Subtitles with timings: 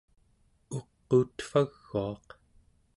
[0.77, 2.27] uquutvaguaq